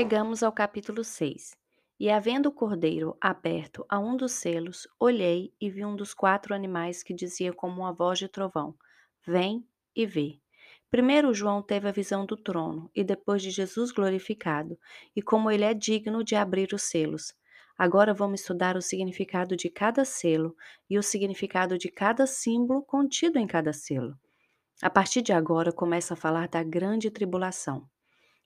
Chegamos 0.00 0.42
ao 0.42 0.50
capítulo 0.50 1.04
6. 1.04 1.54
E 1.98 2.08
havendo 2.08 2.48
o 2.48 2.52
cordeiro 2.52 3.14
aberto 3.20 3.84
a 3.86 3.98
um 3.98 4.16
dos 4.16 4.32
selos, 4.32 4.88
olhei 4.98 5.52
e 5.60 5.68
vi 5.68 5.84
um 5.84 5.94
dos 5.94 6.14
quatro 6.14 6.54
animais 6.54 7.02
que 7.02 7.12
dizia 7.12 7.52
como 7.52 7.82
uma 7.82 7.92
voz 7.92 8.18
de 8.18 8.26
trovão: 8.26 8.74
Vem 9.26 9.62
e 9.94 10.06
vê. 10.06 10.40
Primeiro 10.90 11.34
João 11.34 11.60
teve 11.60 11.86
a 11.86 11.92
visão 11.92 12.24
do 12.24 12.34
trono 12.34 12.90
e 12.94 13.04
depois 13.04 13.42
de 13.42 13.50
Jesus 13.50 13.92
glorificado, 13.92 14.78
e 15.14 15.20
como 15.20 15.50
ele 15.50 15.64
é 15.64 15.74
digno 15.74 16.24
de 16.24 16.34
abrir 16.34 16.72
os 16.72 16.84
selos. 16.84 17.34
Agora 17.76 18.14
vamos 18.14 18.40
estudar 18.40 18.78
o 18.78 18.82
significado 18.82 19.54
de 19.54 19.68
cada 19.68 20.06
selo 20.06 20.56
e 20.88 20.98
o 20.98 21.02
significado 21.02 21.76
de 21.76 21.90
cada 21.90 22.26
símbolo 22.26 22.80
contido 22.80 23.38
em 23.38 23.46
cada 23.46 23.74
selo. 23.74 24.18
A 24.80 24.88
partir 24.88 25.20
de 25.20 25.34
agora 25.34 25.70
começa 25.70 26.14
a 26.14 26.16
falar 26.16 26.48
da 26.48 26.62
grande 26.62 27.10
tribulação. 27.10 27.86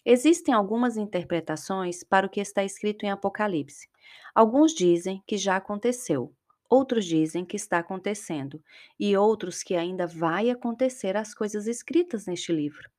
Existem 0.05 0.55
algumas 0.55 0.97
interpretações 0.97 2.03
para 2.05 2.27
o 2.27 2.31
que 2.31 2.41
está 2.41 2.63
escrito 2.65 3.05
em 3.05 3.11
Apocalipse. 3.11 3.89
Alguns 4.35 4.73
dizem 4.75 5.23
que 5.27 5.37
já 5.37 5.57
aconteceu, 5.57 6.33
outros 6.69 7.05
dizem 7.05 7.45
que 7.45 7.57
está 7.57 7.79
acontecendo, 7.79 8.63
e 8.99 9.17
outros 9.17 9.63
que 9.63 9.75
ainda 9.75 10.07
vai 10.07 10.51
acontecer 10.51 11.17
as 11.17 11.35
coisas 11.35 11.67
escritas 11.67 12.27
neste 12.27 12.53
livro. 12.53 12.91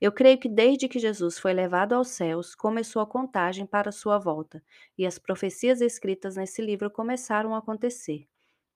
Eu 0.00 0.12
creio 0.12 0.38
que 0.38 0.48
desde 0.48 0.88
que 0.88 0.98
Jesus 0.98 1.38
foi 1.38 1.52
levado 1.52 1.92
aos 1.94 2.08
céus, 2.08 2.54
começou 2.54 3.02
a 3.02 3.06
contagem 3.06 3.66
para 3.66 3.92
sua 3.92 4.18
volta, 4.18 4.62
e 4.96 5.06
as 5.06 5.18
profecias 5.18 5.80
escritas 5.80 6.36
nesse 6.36 6.62
livro 6.62 6.90
começaram 6.90 7.54
a 7.54 7.58
acontecer 7.58 8.26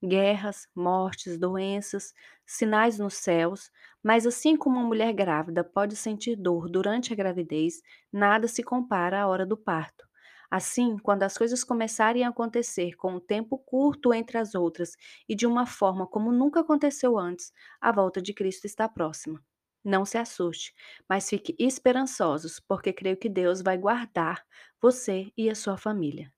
guerras, 0.03 0.69
mortes, 0.75 1.39
doenças, 1.39 2.13
sinais 2.47 2.99
nos 2.99 3.15
céus, 3.15 3.71
mas 4.03 4.27
assim 4.27 4.57
como 4.57 4.79
uma 4.79 4.87
mulher 4.87 5.13
grávida 5.13 5.65
pode 5.65 5.97
sentir 5.97 6.37
dor 6.37 6.69
durante 6.69 7.13
a 7.13 7.17
gravidez, 7.17 7.83
nada 8.13 8.49
se 8.49 8.63
compara 8.63 9.21
à 9.23 9.27
hora 9.27 9.45
do 9.47 9.57
parto. 9.57 10.07
Assim, 10.51 10.97
quando 10.99 11.25
as 11.25 11.37
coisas 11.37 11.63
começarem 11.63 12.25
a 12.25 12.31
acontecer 12.31 12.95
com 12.97 13.17
um 13.17 13.21
tempo 13.21 13.59
curto 13.59 14.15
entre 14.15 14.39
as 14.39 14.55
outras 14.55 14.97
e 15.29 15.35
de 15.35 15.47
uma 15.47 15.67
forma 15.67 16.07
como 16.07 16.33
nunca 16.33 16.61
aconteceu 16.61 17.19
antes, 17.19 17.53
a 17.81 17.93
volta 17.93 18.23
de 18.23 18.33
Cristo 18.33 18.65
está 18.65 18.89
próxima. 18.89 19.43
Não 19.85 20.05
se 20.05 20.17
assuste, 20.19 20.75
mas 21.09 21.29
fique 21.29 21.55
esperançosos, 21.59 22.61
porque 22.61 22.93
creio 22.93 23.17
que 23.17 23.29
Deus 23.29 23.61
vai 23.63 23.77
guardar 23.79 24.45
você 24.81 25.31
e 25.37 25.51
a 25.51 25.55
sua 25.55 25.77
família. 25.77 26.33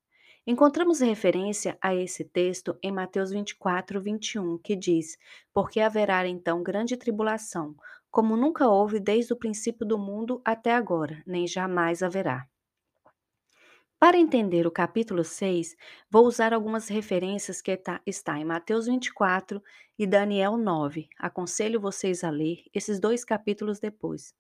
Encontramos 0.50 0.98
referência 0.98 1.78
a 1.80 1.94
esse 1.94 2.24
texto 2.24 2.76
em 2.82 2.90
Mateus 2.90 3.30
24, 3.30 4.00
21, 4.00 4.58
que 4.58 4.74
diz: 4.74 5.16
Porque 5.54 5.78
haverá 5.78 6.26
então 6.26 6.60
grande 6.60 6.96
tribulação, 6.96 7.76
como 8.10 8.36
nunca 8.36 8.66
houve 8.68 8.98
desde 8.98 9.32
o 9.32 9.36
princípio 9.36 9.86
do 9.86 9.96
mundo 9.96 10.42
até 10.44 10.74
agora, 10.74 11.22
nem 11.24 11.46
jamais 11.46 12.02
haverá. 12.02 12.48
Para 13.96 14.18
entender 14.18 14.66
o 14.66 14.72
capítulo 14.72 15.22
6, 15.22 15.76
vou 16.10 16.26
usar 16.26 16.52
algumas 16.52 16.88
referências 16.88 17.62
que 17.62 17.76
tá, 17.76 18.00
está 18.04 18.36
em 18.36 18.44
Mateus 18.44 18.86
24 18.86 19.62
e 19.96 20.04
Daniel 20.04 20.56
9. 20.56 21.08
Aconselho 21.16 21.80
vocês 21.80 22.24
a 22.24 22.30
ler 22.30 22.64
esses 22.74 22.98
dois 22.98 23.24
capítulos 23.24 23.78
depois. 23.78 24.34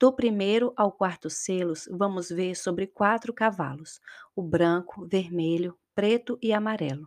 Do 0.00 0.12
primeiro 0.12 0.72
ao 0.76 0.90
quarto 0.90 1.28
selos, 1.30 1.86
vamos 1.92 2.30
ver 2.30 2.56
sobre 2.56 2.86
quatro 2.88 3.32
cavalos: 3.32 4.00
o 4.34 4.42
branco, 4.42 5.06
vermelho, 5.06 5.78
preto 5.94 6.38
e 6.42 6.52
amarelo. 6.52 7.06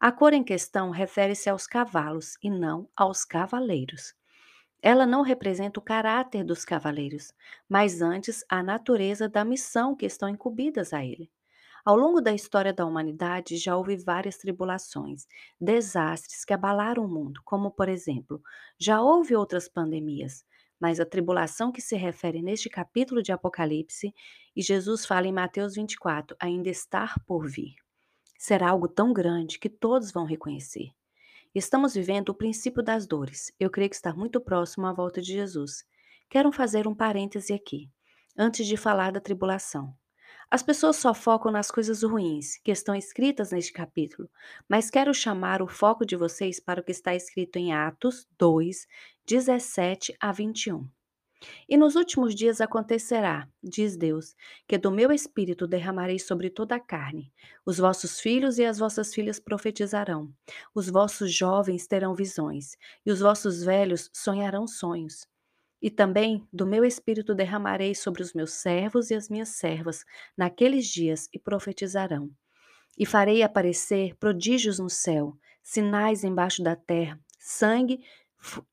A 0.00 0.10
cor 0.10 0.32
em 0.32 0.42
questão 0.42 0.90
refere-se 0.90 1.50
aos 1.50 1.66
cavalos 1.66 2.36
e 2.42 2.50
não 2.50 2.88
aos 2.96 3.24
cavaleiros. 3.24 4.14
Ela 4.82 5.06
não 5.06 5.22
representa 5.22 5.80
o 5.80 5.82
caráter 5.82 6.44
dos 6.44 6.64
cavaleiros, 6.64 7.34
mas 7.68 8.02
antes 8.02 8.44
a 8.48 8.62
natureza 8.62 9.28
da 9.28 9.44
missão 9.44 9.94
que 9.94 10.06
estão 10.06 10.28
incumbidas 10.28 10.92
a 10.94 11.04
ele. 11.04 11.30
Ao 11.84 11.96
longo 11.96 12.20
da 12.20 12.32
história 12.32 12.72
da 12.72 12.86
humanidade 12.86 13.56
já 13.56 13.76
houve 13.76 13.96
várias 13.96 14.38
tribulações, 14.38 15.26
desastres 15.60 16.44
que 16.44 16.54
abalaram 16.54 17.04
o 17.04 17.08
mundo, 17.08 17.40
como 17.44 17.70
por 17.70 17.88
exemplo, 17.88 18.42
já 18.78 19.00
houve 19.02 19.36
outras 19.36 19.68
pandemias, 19.68 20.44
mas 20.80 20.98
a 20.98 21.04
tribulação 21.04 21.70
que 21.70 21.82
se 21.82 21.94
refere 21.96 22.40
neste 22.40 22.70
capítulo 22.70 23.22
de 23.22 23.30
Apocalipse, 23.30 24.14
e 24.56 24.62
Jesus 24.62 25.04
fala 25.04 25.26
em 25.26 25.32
Mateus 25.32 25.74
24, 25.74 26.36
ainda 26.40 26.70
estar 26.70 27.14
por 27.26 27.46
vir. 27.46 27.74
Será 28.38 28.70
algo 28.70 28.88
tão 28.88 29.12
grande 29.12 29.58
que 29.58 29.68
todos 29.68 30.10
vão 30.10 30.24
reconhecer. 30.24 30.90
Estamos 31.54 31.94
vivendo 31.94 32.30
o 32.30 32.34
princípio 32.34 32.82
das 32.82 33.06
dores. 33.06 33.52
Eu 33.60 33.68
creio 33.68 33.90
que 33.90 33.96
está 33.96 34.14
muito 34.14 34.40
próximo 34.40 34.86
à 34.86 34.92
volta 34.92 35.20
de 35.20 35.32
Jesus. 35.32 35.84
Quero 36.28 36.50
fazer 36.50 36.86
um 36.86 36.94
parêntese 36.94 37.52
aqui, 37.52 37.90
antes 38.38 38.66
de 38.66 38.76
falar 38.76 39.12
da 39.12 39.20
tribulação. 39.20 39.94
As 40.52 40.64
pessoas 40.64 40.96
só 40.96 41.14
focam 41.14 41.52
nas 41.52 41.70
coisas 41.70 42.02
ruins 42.02 42.56
que 42.64 42.72
estão 42.72 42.92
escritas 42.92 43.52
neste 43.52 43.72
capítulo, 43.72 44.28
mas 44.68 44.90
quero 44.90 45.14
chamar 45.14 45.62
o 45.62 45.68
foco 45.68 46.04
de 46.04 46.16
vocês 46.16 46.58
para 46.58 46.80
o 46.80 46.84
que 46.84 46.90
está 46.90 47.14
escrito 47.14 47.56
em 47.56 47.72
Atos 47.72 48.26
2, 48.36 48.86
17 49.30 50.12
a 50.18 50.32
21. 50.32 50.88
E 51.68 51.76
nos 51.76 51.94
últimos 51.94 52.34
dias 52.34 52.60
acontecerá, 52.60 53.48
diz 53.62 53.96
Deus, 53.96 54.34
que 54.66 54.76
do 54.76 54.90
meu 54.90 55.12
espírito 55.12 55.68
derramarei 55.68 56.18
sobre 56.18 56.50
toda 56.50 56.74
a 56.74 56.80
carne. 56.80 57.32
Os 57.64 57.78
vossos 57.78 58.18
filhos 58.18 58.58
e 58.58 58.64
as 58.64 58.80
vossas 58.80 59.14
filhas 59.14 59.38
profetizarão, 59.38 60.34
os 60.74 60.90
vossos 60.90 61.32
jovens 61.32 61.86
terão 61.86 62.12
visões, 62.12 62.76
e 63.06 63.12
os 63.12 63.20
vossos 63.20 63.62
velhos 63.62 64.10
sonharão 64.12 64.66
sonhos. 64.66 65.28
E 65.80 65.92
também 65.92 66.44
do 66.52 66.66
meu 66.66 66.84
espírito 66.84 67.32
derramarei 67.32 67.94
sobre 67.94 68.22
os 68.22 68.34
meus 68.34 68.54
servos 68.54 69.12
e 69.12 69.14
as 69.14 69.28
minhas 69.28 69.50
servas 69.50 70.04
naqueles 70.36 70.88
dias 70.88 71.28
e 71.32 71.38
profetizarão. 71.38 72.28
E 72.98 73.06
farei 73.06 73.44
aparecer 73.44 74.16
prodígios 74.16 74.80
no 74.80 74.90
céu, 74.90 75.36
sinais 75.62 76.24
embaixo 76.24 76.64
da 76.64 76.74
terra, 76.74 77.16
sangue, 77.38 78.00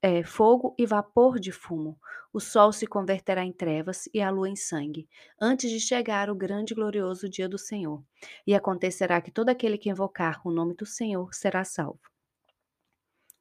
é, 0.02 0.24
fogo 0.24 0.74
e 0.78 0.86
vapor 0.86 1.40
de 1.40 1.52
fumo. 1.52 2.00
O 2.34 2.40
sol 2.40 2.72
se 2.72 2.88
converterá 2.88 3.44
em 3.44 3.52
trevas 3.52 4.08
e 4.14 4.22
a 4.22 4.30
lua 4.30 4.50
em 4.50 4.56
sangue, 4.56 5.08
antes 5.40 5.70
de 5.72 5.80
chegar 5.80 6.30
o 6.30 6.36
grande 6.36 6.74
e 6.74 6.76
glorioso 6.76 7.30
dia 7.30 7.50
do 7.50 7.58
Senhor. 7.58 8.04
E 8.46 8.54
acontecerá 8.54 9.22
que 9.22 9.32
todo 9.32 9.50
aquele 9.50 9.78
que 9.78 9.90
invocar 9.90 10.42
o 10.46 10.52
nome 10.52 10.76
do 10.76 10.86
Senhor 10.86 11.34
será 11.34 11.64
salvo. 11.64 12.00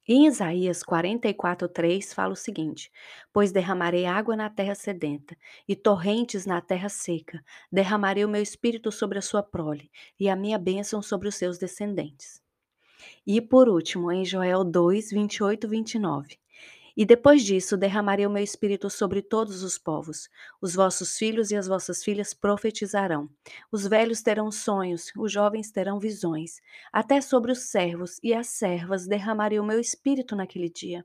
Em 0.09 0.27
Isaías 0.27 0.83
44:3 0.85 2.15
fala 2.15 2.33
o 2.33 2.37
seguinte: 2.37 2.93
Pois 3.33 3.51
derramarei 3.51 4.07
água 4.07 4.37
na 4.37 4.49
terra 4.49 4.75
sedenta 4.75 5.37
e 5.67 5.75
torrentes 5.75 6.47
na 6.47 6.61
terra 6.61 6.89
seca, 6.89 7.43
derramarei 7.73 8.25
o 8.25 8.29
meu 8.29 8.41
espírito 8.43 8.93
sobre 8.93 9.19
a 9.19 9.23
sua 9.23 9.43
prole 9.43 9.91
e 10.19 10.29
a 10.29 10.37
minha 10.37 10.59
bênção 10.59 11.03
sobre 11.03 11.29
os 11.29 11.35
seus 11.35 11.59
descendentes. 11.59 12.46
E 13.27 13.41
por 13.41 13.69
último, 13.69 14.13
em 14.13 14.25
Joel 14.25 14.63
2, 14.63 15.11
28, 15.11 15.67
29. 15.69 16.39
E 16.97 17.05
depois 17.05 17.45
disso 17.45 17.77
derramarei 17.77 18.25
o 18.25 18.31
meu 18.31 18.43
espírito 18.43 18.89
sobre 18.89 19.21
todos 19.21 19.63
os 19.63 19.77
povos. 19.77 20.31
Os 20.63 20.75
vossos 20.75 21.19
filhos 21.19 21.51
e 21.51 21.57
as 21.57 21.67
vossas 21.67 22.03
filhas 22.03 22.33
profetizarão. 22.33 23.29
Os 23.71 23.87
velhos 23.87 24.23
terão 24.23 24.51
sonhos, 24.51 25.13
os 25.17 25.31
jovens 25.31 25.71
terão 25.71 25.99
visões. 25.99 26.63
Até 26.91 27.21
sobre 27.21 27.53
os 27.53 27.69
servos 27.69 28.19
e 28.23 28.33
as 28.33 28.47
servas 28.47 29.07
derramarei 29.07 29.59
o 29.59 29.65
meu 29.65 29.79
espírito 29.79 30.35
naquele 30.35 30.71
dia. 30.71 31.05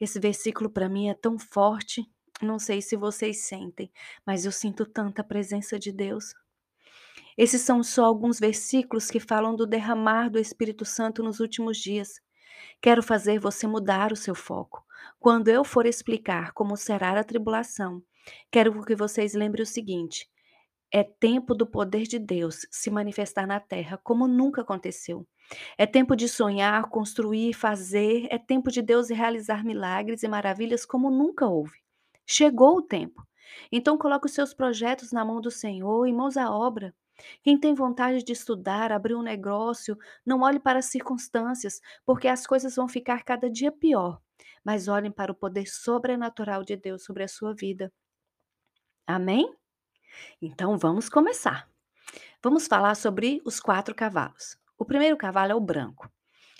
Esse 0.00 0.18
versículo 0.18 0.70
para 0.70 0.88
mim 0.88 1.08
é 1.08 1.14
tão 1.14 1.38
forte. 1.38 2.08
Não 2.40 2.58
sei 2.58 2.80
se 2.80 2.96
vocês 2.96 3.44
sentem, 3.44 3.90
mas 4.24 4.46
eu 4.46 4.52
sinto 4.52 4.86
tanta 4.86 5.24
presença 5.24 5.78
de 5.78 5.90
Deus. 5.90 6.32
Esses 7.36 7.60
são 7.60 7.82
só 7.82 8.04
alguns 8.04 8.40
versículos 8.40 9.10
que 9.10 9.20
falam 9.20 9.54
do 9.54 9.66
derramar 9.66 10.30
do 10.30 10.38
Espírito 10.38 10.84
Santo 10.84 11.22
nos 11.22 11.38
últimos 11.38 11.76
dias. 11.78 12.20
Quero 12.80 13.02
fazer 13.02 13.38
você 13.38 13.66
mudar 13.66 14.12
o 14.12 14.16
seu 14.16 14.34
foco. 14.34 14.84
Quando 15.18 15.48
eu 15.48 15.64
for 15.64 15.86
explicar 15.86 16.52
como 16.52 16.76
será 16.76 17.18
a 17.18 17.24
tribulação, 17.24 18.02
quero 18.50 18.82
que 18.84 18.96
vocês 18.96 19.34
lembrem 19.34 19.62
o 19.62 19.66
seguinte: 19.66 20.28
é 20.92 21.04
tempo 21.04 21.54
do 21.54 21.66
poder 21.66 22.04
de 22.04 22.18
Deus 22.18 22.66
se 22.70 22.90
manifestar 22.90 23.46
na 23.46 23.60
terra 23.60 23.98
como 24.02 24.26
nunca 24.26 24.62
aconteceu. 24.62 25.26
É 25.76 25.86
tempo 25.86 26.16
de 26.16 26.28
sonhar, 26.28 26.88
construir, 26.88 27.52
fazer. 27.52 28.26
É 28.30 28.38
tempo 28.38 28.70
de 28.70 28.82
Deus 28.82 29.10
realizar 29.10 29.64
milagres 29.64 30.22
e 30.22 30.28
maravilhas 30.28 30.86
como 30.86 31.10
nunca 31.10 31.46
houve. 31.46 31.78
Chegou 32.26 32.78
o 32.78 32.82
tempo. 32.82 33.26
Então 33.70 33.98
coloque 33.98 34.26
os 34.26 34.32
seus 34.32 34.54
projetos 34.54 35.12
na 35.12 35.24
mão 35.24 35.40
do 35.40 35.50
Senhor 35.50 36.06
e 36.06 36.12
mãos 36.12 36.36
à 36.36 36.50
obra. 36.50 36.94
Quem 37.42 37.58
tem 37.58 37.74
vontade 37.74 38.22
de 38.22 38.32
estudar, 38.32 38.92
abrir 38.92 39.14
um 39.14 39.22
negócio, 39.22 39.96
não 40.24 40.42
olhe 40.42 40.58
para 40.58 40.78
as 40.78 40.86
circunstâncias, 40.86 41.80
porque 42.04 42.28
as 42.28 42.46
coisas 42.46 42.76
vão 42.76 42.88
ficar 42.88 43.24
cada 43.24 43.50
dia 43.50 43.72
pior. 43.72 44.20
Mas 44.64 44.88
olhem 44.88 45.10
para 45.10 45.32
o 45.32 45.34
poder 45.34 45.66
sobrenatural 45.66 46.62
de 46.62 46.76
Deus 46.76 47.04
sobre 47.04 47.22
a 47.24 47.28
sua 47.28 47.54
vida. 47.54 47.92
Amém? 49.06 49.54
Então 50.40 50.76
vamos 50.76 51.08
começar. 51.08 51.68
Vamos 52.42 52.66
falar 52.66 52.94
sobre 52.94 53.40
os 53.44 53.60
quatro 53.60 53.94
cavalos. 53.94 54.58
O 54.78 54.84
primeiro 54.84 55.16
cavalo 55.16 55.52
é 55.52 55.54
o 55.54 55.60
branco. 55.60 56.10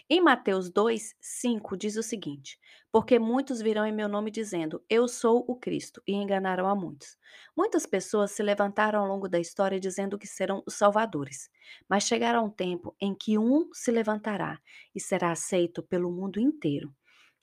Em 0.09 0.21
Mateus 0.21 0.71
2, 0.71 1.17
5 1.21 1.77
diz 1.77 1.97
o 1.97 2.03
seguinte: 2.03 2.61
Porque 2.93 3.19
muitos 3.19 3.61
virão 3.61 3.85
em 3.85 3.93
meu 3.93 4.09
nome 4.09 4.31
dizendo, 4.31 4.81
Eu 4.89 5.09
sou 5.09 5.45
o 5.49 5.57
Cristo, 5.57 6.01
e 6.07 6.13
enganarão 6.13 6.69
a 6.69 6.77
muitos. 6.77 7.19
Muitas 7.57 7.87
pessoas 7.87 8.31
se 8.31 8.41
levantaram 8.41 9.01
ao 9.01 9.09
longo 9.09 9.29
da 9.29 9.41
história 9.41 9.81
dizendo 9.81 10.17
que 10.17 10.29
serão 10.29 10.63
os 10.65 10.75
salvadores, 10.75 11.51
mas 11.89 12.05
chegará 12.05 12.41
um 12.41 12.49
tempo 12.49 12.95
em 13.01 13.17
que 13.17 13.37
um 13.37 13.69
se 13.73 13.91
levantará 13.91 14.61
e 14.95 15.01
será 15.01 15.33
aceito 15.33 15.83
pelo 15.83 16.13
mundo 16.13 16.39
inteiro. 16.39 16.95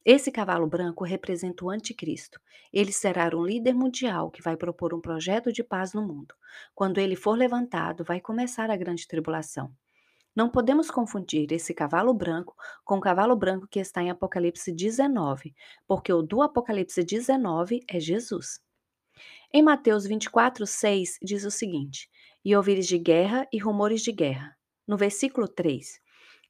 Esse 0.06 0.32
cavalo 0.32 0.66
branco 0.66 1.04
representa 1.04 1.66
o 1.66 1.70
anticristo. 1.70 2.40
Ele 2.72 2.94
será 2.94 3.30
um 3.36 3.46
líder 3.46 3.74
mundial 3.74 4.32
que 4.32 4.42
vai 4.42 4.56
propor 4.56 4.94
um 4.94 5.02
projeto 5.02 5.52
de 5.52 5.66
paz 5.66 5.94
no 5.94 6.02
mundo. 6.02 6.34
Quando 6.74 6.98
ele 6.98 7.18
for 7.18 7.38
levantado, 7.38 8.06
vai 8.06 8.22
começar 8.22 8.72
a 8.72 8.78
grande 8.78 9.06
tribulação. 9.06 9.70
Não 10.36 10.50
podemos 10.50 10.90
confundir 10.90 11.52
esse 11.52 11.74
cavalo 11.74 12.14
branco 12.14 12.56
com 12.84 12.98
o 12.98 13.02
cavalo 13.02 13.36
branco 13.36 13.68
que 13.68 13.80
está 13.80 14.02
em 14.02 14.10
Apocalipse 14.10 14.72
19, 14.72 15.54
porque 15.88 16.12
o 16.12 16.22
do 16.22 16.42
Apocalipse 16.42 17.04
19 17.04 17.82
é 17.88 18.00
Jesus. 18.00 18.60
Em 19.54 19.62
Mateus 19.62 20.06
24, 20.06 20.66
6 20.66 21.20
diz 21.22 21.46
o 21.46 21.52
seguinte: 21.52 22.10
E 22.44 22.56
ouvires 22.56 22.88
de 22.88 22.98
guerra 22.98 23.48
e 23.54 23.60
rumores 23.60 24.02
de 24.02 24.12
guerra. 24.12 24.58
No 24.88 24.98
versículo 24.98 25.48
3, 25.48 26.02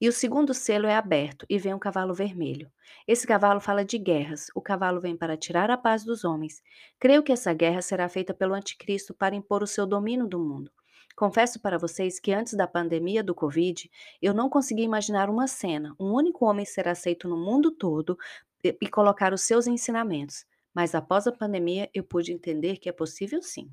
e 0.04 0.10
o 0.10 0.12
segundo 0.12 0.54
selo 0.54 0.88
é 0.88 0.96
aberto, 0.96 1.46
e 1.50 1.58
vem 1.58 1.74
um 1.74 1.80
cavalo 1.80 2.14
vermelho. 2.14 2.70
Esse 3.08 3.26
cavalo 3.26 3.62
fala 3.62 3.86
de 3.86 3.98
guerras. 3.98 4.48
O 4.54 4.62
cavalo 4.62 5.00
vem 5.00 5.16
para 5.16 5.38
tirar 5.38 5.72
a 5.72 5.78
paz 5.78 6.04
dos 6.04 6.26
homens. 6.26 6.62
Creio 7.00 7.24
que 7.24 7.32
essa 7.32 7.54
guerra 7.54 7.82
será 7.82 8.10
feita 8.10 8.34
pelo 8.34 8.54
anticristo 8.54 9.14
para 9.14 9.34
impor 9.34 9.64
o 9.64 9.68
seu 9.68 9.86
domínio 9.86 10.28
do 10.28 10.40
mundo. 10.40 10.70
Confesso 11.16 11.60
para 11.60 11.78
vocês 11.78 12.20
que 12.20 12.34
antes 12.34 12.56
da 12.56 12.68
pandemia 12.68 13.24
do 13.24 13.36
Covid, 13.36 13.90
eu 14.22 14.34
não 14.34 14.50
conseguia 14.50 14.86
imaginar 14.86 15.30
uma 15.30 15.48
cena, 15.48 15.96
um 16.00 16.12
único 16.12 16.46
homem 16.46 16.66
ser 16.66 16.88
aceito 16.88 17.28
no 17.28 17.38
mundo 17.38 17.72
todo 17.72 18.18
e, 18.64 18.76
e 18.82 18.88
colocar 18.88 19.34
os 19.34 19.42
seus 19.42 19.68
ensinamentos. 19.68 20.46
Mas 20.74 20.96
após 20.96 21.28
a 21.28 21.32
pandemia, 21.32 21.90
eu 21.94 22.04
pude 22.04 22.34
entender 22.34 22.78
que 22.78 22.90
é 22.90 22.92
possível 22.92 23.42
sim. 23.42 23.70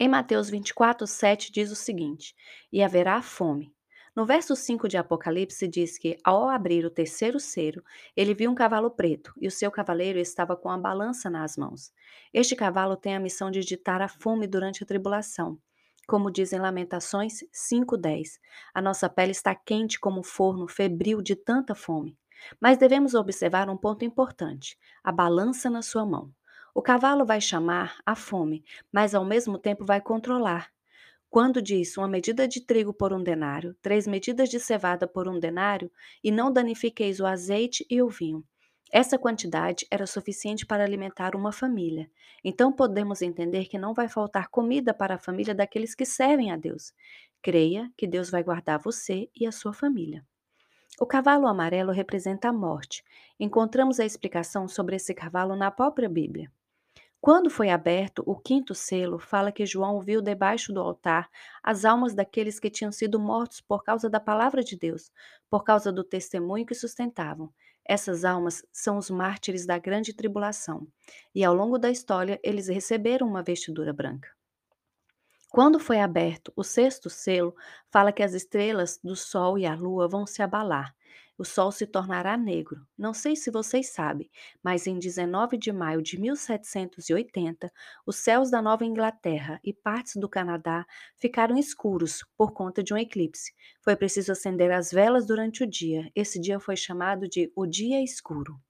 Em 0.00 0.08
Mateus 0.08 0.50
24, 0.50 1.06
7 1.06 1.52
diz 1.52 1.70
o 1.70 1.76
seguinte: 1.76 2.34
E 2.72 2.82
haverá 2.82 3.22
fome. 3.22 3.72
No 4.14 4.26
verso 4.26 4.56
5 4.56 4.88
de 4.88 4.96
Apocalipse 4.96 5.68
diz 5.68 5.96
que, 5.96 6.18
ao 6.24 6.48
abrir 6.48 6.84
o 6.84 6.90
terceiro 6.90 7.38
selo, 7.38 7.84
ele 8.16 8.34
viu 8.34 8.50
um 8.50 8.54
cavalo 8.54 8.90
preto 8.90 9.32
e 9.40 9.46
o 9.46 9.50
seu 9.50 9.70
cavaleiro 9.70 10.18
estava 10.18 10.56
com 10.56 10.68
a 10.68 10.76
balança 10.76 11.30
nas 11.30 11.56
mãos. 11.56 11.92
Este 12.34 12.56
cavalo 12.56 12.96
tem 12.96 13.14
a 13.14 13.20
missão 13.20 13.48
de 13.48 13.60
ditar 13.60 14.02
a 14.02 14.08
fome 14.08 14.48
durante 14.48 14.82
a 14.82 14.86
tribulação. 14.86 15.56
Como 16.08 16.30
dizem 16.30 16.58
Lamentações 16.58 17.44
5:10, 17.52 18.40
a 18.74 18.80
nossa 18.82 19.10
pele 19.10 19.30
está 19.30 19.54
quente 19.54 20.00
como 20.00 20.20
um 20.20 20.22
forno 20.24 20.66
febril 20.66 21.20
de 21.20 21.36
tanta 21.36 21.74
fome. 21.74 22.18
Mas 22.58 22.78
devemos 22.78 23.14
observar 23.14 23.68
um 23.68 23.76
ponto 23.76 24.06
importante: 24.06 24.78
a 25.04 25.12
balança 25.12 25.68
na 25.68 25.82
sua 25.82 26.06
mão. 26.06 26.32
O 26.74 26.80
cavalo 26.80 27.26
vai 27.26 27.42
chamar 27.42 27.98
a 28.06 28.16
fome, 28.16 28.64
mas 28.90 29.14
ao 29.14 29.22
mesmo 29.22 29.58
tempo 29.58 29.84
vai 29.84 30.00
controlar. 30.00 30.72
Quando 31.28 31.60
diz 31.60 31.94
uma 31.98 32.08
medida 32.08 32.48
de 32.48 32.62
trigo 32.62 32.94
por 32.94 33.12
um 33.12 33.22
denário, 33.22 33.76
três 33.82 34.06
medidas 34.06 34.48
de 34.48 34.58
cevada 34.58 35.06
por 35.06 35.28
um 35.28 35.38
denário, 35.38 35.92
e 36.24 36.30
não 36.30 36.50
danifiqueis 36.50 37.20
o 37.20 37.26
azeite 37.26 37.86
e 37.90 38.00
o 38.00 38.08
vinho, 38.08 38.42
essa 38.90 39.18
quantidade 39.18 39.86
era 39.90 40.06
suficiente 40.06 40.64
para 40.64 40.84
alimentar 40.84 41.36
uma 41.36 41.52
família. 41.52 42.10
Então 42.42 42.72
podemos 42.72 43.22
entender 43.22 43.66
que 43.66 43.78
não 43.78 43.92
vai 43.92 44.08
faltar 44.08 44.48
comida 44.48 44.94
para 44.94 45.16
a 45.16 45.18
família 45.18 45.54
daqueles 45.54 45.94
que 45.94 46.04
servem 46.04 46.50
a 46.50 46.56
Deus. 46.56 46.92
Creia 47.42 47.90
que 47.96 48.06
Deus 48.06 48.30
vai 48.30 48.42
guardar 48.42 48.78
você 48.78 49.28
e 49.34 49.46
a 49.46 49.52
sua 49.52 49.72
família. 49.72 50.24
O 51.00 51.06
cavalo 51.06 51.46
amarelo 51.46 51.92
representa 51.92 52.48
a 52.48 52.52
morte. 52.52 53.04
Encontramos 53.38 54.00
a 54.00 54.04
explicação 54.04 54.66
sobre 54.66 54.96
esse 54.96 55.14
cavalo 55.14 55.54
na 55.54 55.70
própria 55.70 56.08
Bíblia. 56.08 56.50
Quando 57.20 57.50
foi 57.50 57.68
aberto 57.68 58.22
o 58.26 58.36
quinto 58.36 58.74
selo, 58.74 59.18
fala 59.18 59.50
que 59.50 59.66
João 59.66 60.00
viu 60.00 60.22
debaixo 60.22 60.72
do 60.72 60.80
altar 60.80 61.28
as 61.62 61.84
almas 61.84 62.14
daqueles 62.14 62.60
que 62.60 62.70
tinham 62.70 62.92
sido 62.92 63.18
mortos 63.18 63.60
por 63.60 63.82
causa 63.82 64.08
da 64.08 64.20
palavra 64.20 64.62
de 64.62 64.76
Deus, 64.76 65.10
por 65.50 65.64
causa 65.64 65.92
do 65.92 66.04
testemunho 66.04 66.64
que 66.64 66.74
sustentavam. 66.74 67.52
Essas 67.88 68.24
almas 68.24 68.64
são 68.72 68.98
os 68.98 69.10
mártires 69.10 69.66
da 69.66 69.78
grande 69.78 70.12
tribulação, 70.14 70.86
e 71.34 71.42
ao 71.44 71.54
longo 71.54 71.78
da 71.78 71.90
história 71.90 72.38
eles 72.44 72.68
receberam 72.68 73.26
uma 73.26 73.42
vestidura 73.42 73.92
branca. 73.92 74.28
Quando 75.50 75.78
foi 75.78 76.00
aberto 76.00 76.52
o 76.56 76.64
sexto 76.64 77.10
selo, 77.10 77.54
fala 77.90 78.12
que 78.12 78.22
as 78.22 78.32
estrelas 78.34 78.98
do 79.04 79.14
sol 79.16 79.58
e 79.58 79.66
a 79.66 79.74
lua 79.74 80.08
vão 80.08 80.26
se 80.26 80.42
abalar 80.42 80.94
o 81.38 81.44
sol 81.44 81.70
se 81.70 81.86
tornará 81.86 82.36
negro. 82.36 82.84
Não 82.98 83.14
sei 83.14 83.36
se 83.36 83.48
vocês 83.48 83.90
sabem, 83.90 84.28
mas 84.60 84.88
em 84.88 84.98
19 84.98 85.56
de 85.56 85.72
maio 85.72 86.02
de 86.02 86.20
1780, 86.20 87.72
os 88.04 88.16
céus 88.16 88.50
da 88.50 88.60
Nova 88.60 88.84
Inglaterra 88.84 89.60
e 89.62 89.72
partes 89.72 90.16
do 90.16 90.28
Canadá 90.28 90.84
ficaram 91.16 91.56
escuros 91.56 92.24
por 92.36 92.52
conta 92.52 92.82
de 92.82 92.92
um 92.92 92.98
eclipse. 92.98 93.52
Foi 93.80 93.94
preciso 93.94 94.32
acender 94.32 94.72
as 94.72 94.90
velas 94.90 95.24
durante 95.24 95.62
o 95.62 95.66
dia. 95.66 96.10
Esse 96.12 96.40
dia 96.40 96.58
foi 96.58 96.76
chamado 96.76 97.28
de 97.28 97.52
o 97.54 97.64
Dia 97.64 98.02
Escuro. 98.02 98.60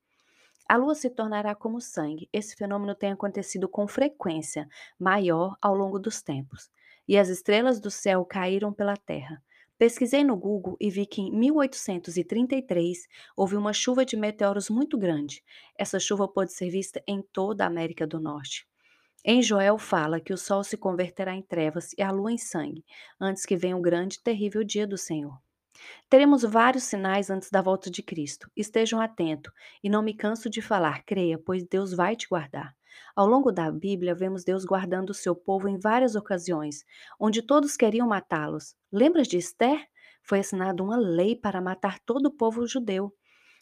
A 0.68 0.76
lua 0.76 0.94
se 0.94 1.08
tornará 1.08 1.54
como 1.54 1.80
sangue. 1.80 2.28
Esse 2.30 2.54
fenômeno 2.54 2.94
tem 2.94 3.10
acontecido 3.10 3.66
com 3.66 3.88
frequência 3.88 4.68
maior 4.98 5.56
ao 5.62 5.74
longo 5.74 5.98
dos 5.98 6.20
tempos. 6.20 6.70
E 7.08 7.16
as 7.16 7.30
estrelas 7.30 7.80
do 7.80 7.90
céu 7.90 8.22
caíram 8.26 8.70
pela 8.70 8.94
terra. 8.94 9.42
Pesquisei 9.78 10.24
no 10.24 10.36
Google 10.36 10.76
e 10.80 10.90
vi 10.90 11.06
que 11.06 11.22
em 11.22 11.30
1833 11.30 13.06
houve 13.36 13.54
uma 13.54 13.72
chuva 13.72 14.04
de 14.04 14.16
meteoros 14.16 14.68
muito 14.68 14.98
grande. 14.98 15.44
Essa 15.78 16.00
chuva 16.00 16.26
pode 16.26 16.52
ser 16.52 16.68
vista 16.68 17.00
em 17.06 17.22
toda 17.32 17.62
a 17.62 17.68
América 17.68 18.04
do 18.04 18.18
Norte. 18.18 18.66
Em 19.24 19.40
Joel 19.40 19.78
fala 19.78 20.20
que 20.20 20.32
o 20.32 20.38
sol 20.38 20.64
se 20.64 20.76
converterá 20.76 21.32
em 21.32 21.42
trevas 21.42 21.92
e 21.96 22.02
a 22.02 22.10
lua 22.10 22.32
em 22.32 22.38
sangue, 22.38 22.84
antes 23.20 23.46
que 23.46 23.56
venha 23.56 23.76
o 23.76 23.80
grande 23.80 24.16
e 24.16 24.22
terrível 24.22 24.64
dia 24.64 24.86
do 24.86 24.98
Senhor. 24.98 25.38
Teremos 26.08 26.42
vários 26.42 26.84
sinais 26.84 27.30
antes 27.30 27.50
da 27.50 27.62
volta 27.62 27.88
de 27.88 28.02
Cristo. 28.02 28.50
Estejam 28.56 29.00
atentos 29.00 29.52
e 29.82 29.88
não 29.88 30.02
me 30.02 30.12
canso 30.14 30.50
de 30.50 30.60
falar, 30.60 31.04
creia, 31.04 31.38
pois 31.38 31.64
Deus 31.64 31.92
vai 31.92 32.16
te 32.16 32.28
guardar. 32.28 32.77
Ao 33.14 33.26
longo 33.26 33.50
da 33.50 33.70
Bíblia, 33.70 34.14
vemos 34.14 34.44
Deus 34.44 34.64
guardando 34.64 35.10
o 35.10 35.14
seu 35.14 35.34
povo 35.34 35.68
em 35.68 35.78
várias 35.78 36.14
ocasiões, 36.14 36.84
onde 37.18 37.42
todos 37.42 37.76
queriam 37.76 38.08
matá-los. 38.08 38.74
Lembras 38.92 39.28
de 39.28 39.36
Esther? 39.38 39.86
Foi 40.22 40.40
assinada 40.40 40.82
uma 40.82 40.96
lei 40.96 41.34
para 41.34 41.60
matar 41.60 41.98
todo 42.00 42.26
o 42.26 42.36
povo 42.36 42.66
judeu. 42.66 43.12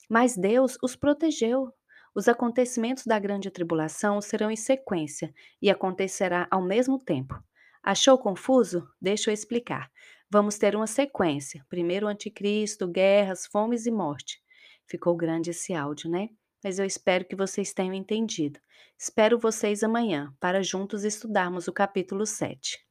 Mas 0.09 0.37
Deus 0.37 0.79
os 0.83 0.97
protegeu. 0.97 1.73
Os 2.15 2.29
acontecimentos 2.29 3.05
da 3.05 3.19
grande 3.19 3.51
tribulação 3.51 4.21
serão 4.21 4.51
em 4.51 4.57
sequência 4.57 5.33
e 5.61 5.71
acontecerá 5.71 6.49
ao 6.51 6.63
mesmo 6.63 6.99
tempo. 6.99 7.39
Achou 7.83 8.19
confuso? 8.19 8.89
Deixa 9.01 9.31
eu 9.31 9.35
explicar. 9.35 9.91
Vamos 10.31 10.59
ter 10.59 10.75
uma 10.75 10.87
sequência. 10.87 11.65
Primeiro 11.69 12.07
o 12.07 12.09
anticristo, 12.09 12.89
guerras, 12.89 13.47
fomes 13.47 13.87
e 13.87 13.91
morte. 13.91 14.43
Ficou 14.87 15.17
grande 15.17 15.51
esse 15.51 15.73
áudio, 15.73 16.11
né? 16.11 16.31
Mas 16.67 16.81
eu 16.81 16.85
espero 16.85 17.25
que 17.25 17.37
vocês 17.37 17.73
tenham 17.73 17.95
entendido. 17.95 18.59
Espero 18.99 19.39
vocês 19.39 19.85
amanhã 19.85 20.35
para 20.41 20.65
juntos 20.65 21.05
estudarmos 21.05 21.69
o 21.69 21.73
capítulo 21.73 22.27
7. 22.27 22.85